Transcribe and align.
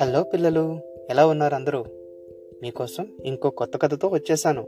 Hello 0.00 0.22
పిల్లలు 0.22 0.78
ఎలా 1.10 1.26
ఉన్నారు 1.26 1.54
అందరూ? 1.54 1.84
మీకోసం 2.62 3.16
ఇంకో 3.24 3.50
కొత్త 3.50 3.76
కథతో 3.82 4.08
వచ్చేసాను. 4.08 4.66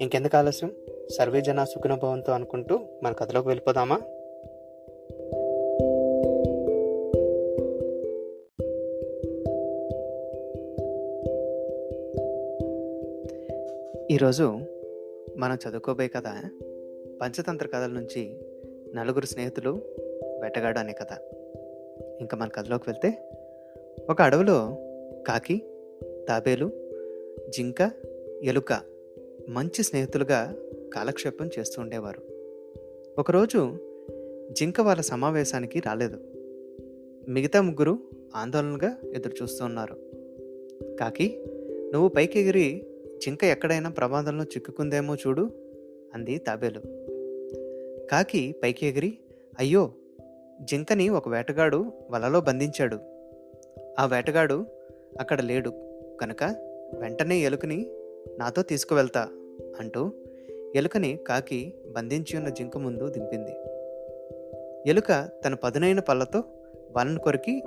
ఇంకెందుకు 0.00 0.36
ఆలస్యం? 0.36 0.72
సర్వే 1.18 1.40
జన 1.40 1.64
సుఖనుభవంతో 1.64 2.32
అనుకుంటూ 2.32 2.80
మన 3.02 3.12
కథలోకి 3.12 3.48
వెళ్ళిపోదామా? 3.48 4.00
ఈరోజు 14.10 14.58
మనం 15.36 15.58
చదువుకోబోయే 15.68 16.08
కథ 16.08 16.24
పంచతంత్ర 17.22 17.66
కథల 17.66 17.90
నుంచి 17.90 18.38
నలుగురు 18.94 19.26
స్నేహితులు 19.26 19.82
వెటగాడు 20.42 20.78
అనే 20.78 20.92
కథ. 20.92 21.18
ఇంకా 22.20 22.36
మన 22.36 22.48
కథలోకి 22.48 22.90
వెళ్తే 22.90 23.38
ఒక 24.00 24.22
అడవిలో 24.22 24.76
కాకి 25.28 25.62
తాబేలు 26.28 26.70
జింక 27.48 27.90
ఎలుక 28.42 28.80
మంచి 29.48 29.82
స్నేహితులుగా 29.82 30.56
కాలక్షేపం 30.94 31.50
చేస్తూ 31.58 31.82
ఉండేవారు. 31.82 32.22
ఒకరోజు 33.18 33.78
జింక 34.50 34.80
వాళ్ళ 34.80 35.02
సమావేశానికి 35.02 35.80
రాలేదు. 35.80 36.18
మిగతా 37.28 37.60
ముగ్గురు 37.60 37.98
ఆందోళనగా 38.34 38.96
ఎదురు 39.14 39.42
చూస్తూ 39.42 39.64
ఉన్నారు. 39.64 39.96
కాకి 41.00 41.44
నువ్వు 41.92 42.08
పైకి 42.08 42.40
ఎగిరి 42.40 42.86
జింక 43.22 43.44
ఎక్కడైనా 43.44 43.90
ప్రమాదంలో 43.90 44.44
చిక్కుకుందేమో 44.44 45.14
చూడు 45.14 45.50
అంది 46.14 46.38
తాబేలు. 46.38 46.80
కాకి 48.10 48.54
పైకి 48.62 48.86
ఎగిరి 48.86 49.18
అయ్యో 49.58 49.92
జింకని 50.60 51.08
ఒక 51.08 51.28
వేటగాడు 51.28 51.84
వలలో 52.10 52.40
బంధించాడు. 52.40 53.11
ఆ 53.98 54.06
వేటగాడు 54.06 54.66
అక్కడ 55.20 55.40
లేడు. 55.40 55.72
కనుక 56.20 56.44
వెంటనే 56.94 57.38
ఎలుకని 57.38 57.86
నాతో 58.38 58.62
తీసుకువెళ్తా 58.62 59.28
అంటూ 59.80 60.12
ఎలుకని 60.74 61.18
కాకి 61.28 61.74
బంధించి 61.92 62.36
ఉన్న 62.36 62.48
జింక 62.48 62.76
ముందు 62.76 63.08
దింపింది. 63.08 63.50
ఎలుక 64.86 65.28
తన 65.44 65.54
పదునైన 65.54 66.00
పళ్ళతో 66.00 66.44
వలను 66.96 67.18
కొరికి 67.18 67.62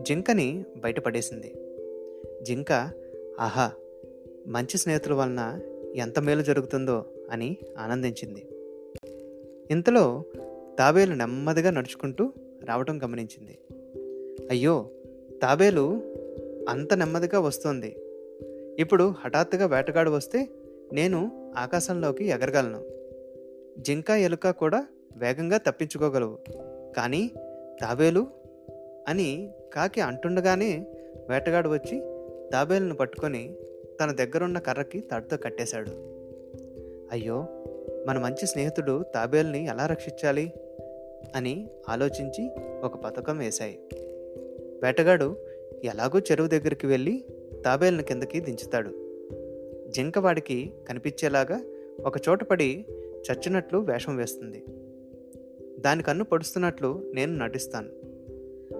జింకని 0.00 0.64
బయటపడేసింది. 0.76 1.54
జింక 2.42 2.72
ఆహా 3.40 3.72
మంచి 4.46 4.78
స్నేహితుల 4.78 5.12
వలన 5.12 5.60
ఎంత 5.94 6.18
మేలు 6.18 6.42
జరుగుతుందో 6.42 7.04
అని 7.30 7.56
ఆనందించింది. 7.78 8.46
ఇంతలో 9.70 10.22
తాబేలు 10.78 11.14
నెమ్మదిగా 11.14 11.70
నడుచుకుంటూ 11.70 12.32
రావటం 12.64 13.02
గమనించింది. 13.02 13.58
అయ్యో 14.50 14.90
తాబేలు 15.42 16.02
అంత 16.68 16.94
నెమ్మదిగా 16.94 17.40
వస్తోంది. 17.40 17.96
ఇప్పుడు 18.78 19.14
హఠాత్తుగా 19.18 19.66
వేటగాడు 19.66 20.10
వస్తే 20.10 20.48
నేను 20.92 21.52
ఆకాశంలోకి 21.58 22.24
ఎగరగలను. 22.24 22.84
జింక 23.78 24.10
ఎలుక 24.10 24.50
కూడా 24.50 24.86
వేగంగా 25.16 25.56
తప్పించుకోగలవు. 25.56 26.38
కానీ 26.96 27.30
తాబేలు 27.80 28.26
అని 29.08 29.50
కాకి 29.74 30.00
అంటుండగానే 30.00 30.86
వేటగాడు 31.28 31.68
వచ్చి 31.68 32.02
తాబేలును 32.52 32.94
పట్టుకొని 32.94 33.54
తన 34.00 34.12
దగ్గరున్న 34.12 34.58
కర్రకి 34.58 35.00
తాడుతో 35.00 35.36
కట్టేశాడు. 35.36 35.90
అయ్యో 37.12 37.46
మన 38.06 38.18
మంచి 38.18 38.46
స్నేహితుడు 38.46 39.02
తాబేల్ని 39.14 39.66
ఎలా 39.66 39.86
రక్షించాలి? 39.86 40.52
అని 41.36 41.70
ఆలోచించి 41.88 42.50
ఒక 42.82 42.96
పథకం 42.96 43.38
వేశాయి. 43.38 43.78
వేటగాడు 44.82 45.36
ఎలాగో 45.84 46.18
చెరువు 46.18 46.48
దగ్గరికి 46.48 46.86
వెళ్ళి 46.86 47.24
తాబేలను 47.64 48.02
కిందకి 48.02 48.40
దించుతాడు. 48.40 48.90
జింక 49.88 50.18
వాడికి 50.18 50.72
కనిపించేలాగా 50.88 51.60
ఒక 52.04 52.28
చోట 52.28 52.44
పడి 52.44 52.84
చచ్చినట్లు 53.30 53.78
వేషం 53.78 54.16
వేస్తుంది. 54.16 54.64
దాని 55.80 56.02
కన్ను 56.02 56.24
పడుస్తున్నట్లు 56.24 57.12
నేను 57.14 57.36
నటిస్తాను. 57.36 57.88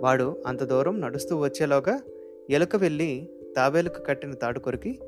వాడు 0.00 0.42
అంత 0.46 0.62
దూరం 0.62 1.00
నడుస్తూ 1.00 1.36
వచ్చేలోగా 1.36 2.00
ఎలుక 2.50 2.76
వెళ్ళి 2.76 3.28
తాబేలుకు 3.56 4.02
కట్టిన 4.02 4.34
తాడు 4.34 4.58
కొరికి 4.58 5.00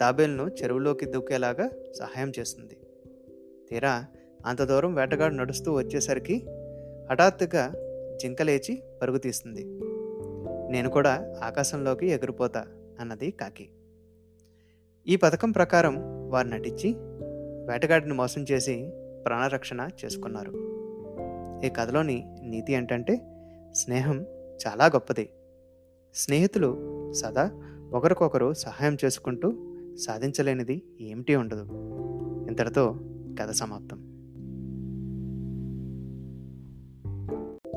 తాబేలును 0.00 0.50
చెరువులోకి 0.62 1.06
దూకేలాగా 1.06 1.70
సహాయం 1.98 2.32
చేస్తుంది. 2.38 2.76
తీరా 3.70 4.06
అంత 4.46 4.62
దూరం 4.62 4.94
వేటగాడు 4.94 5.34
నడుస్తూ 5.34 5.72
వచ్చేసరికి 5.72 6.46
హఠాత్తుగా 7.10 7.72
జింక 8.22 8.42
లేచి 8.42 8.82
పరుగు 9.02 9.18
తీస్తుంది. 9.18 9.91
నేను 10.72 10.90
కూడా 10.90 11.34
ఆకాశంలోకి 11.42 12.06
ఎగిరిపోతా 12.06 12.60
అన్నది 13.00 13.30
కాకి. 13.30 13.68
ఈ 15.06 15.16
పథకం 15.16 15.50
ప్రకారం 15.50 15.96
వారు 16.30 16.48
నటించి 16.48 16.94
వేటగాడిని 17.68 18.14
మోసం 18.14 18.44
చేసి 18.50 18.90
ప్రాణరక్షణ 19.26 19.88
చేసుకున్నారు. 20.04 20.52
ఈ 21.66 21.68
కథలోని 21.68 22.36
నీతి 22.42 22.72
ఏంటంటే 22.72 23.20
స్నేహం 23.72 24.26
చాలా 24.66 24.86
గొప్పది. 24.86 25.30
స్నేహితులు 26.14 27.12
సదా 27.12 27.50
ఒకరికొకరు 27.92 28.52
సహాయం 28.52 28.96
చేసుకుంటూ 29.04 29.52
సాధించలేనిది 29.96 30.82
ఏమిటి 31.00 31.34
ఉండదు. 31.34 31.66
ఇంతటితో 32.48 32.96
కథ 33.40 33.50
సమాప్తం. 33.50 34.11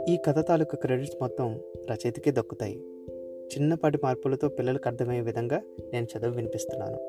ఈ 0.09 0.17
కథ 0.17 0.47
తాలూకు 0.47 0.75
క్రెడిట్స్ 0.75 1.16
మొత్తం 1.21 1.59
రచయితకి 1.91 2.31
దక్కుతాయి. 2.31 2.77
చిన్నపాటి 3.45 3.99
మార్పులతో 4.03 4.49
పిల్లలకు 4.49 4.83
అర్థమయ్యే 4.88 5.21
విధంగా 5.21 5.61
నేను 5.93 6.05
చదువు 6.05 6.33
వినిపిస్తున్నాను. 6.33 6.99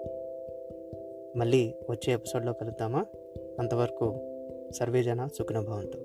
మళ్ళీ 1.38 1.74
వచ్చే 1.90 2.12
ఎపిసోడ్లో 2.12 2.52
కలుద్దామా? 2.52 3.06
అంతవరకు 3.58 4.16
సర్వేజన 4.76 5.28
సుఖనుభవంతో. 5.38 5.98